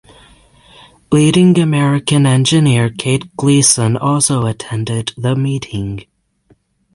[1.11, 6.07] Leading American engineer Kate Gleeson also attended the meeting.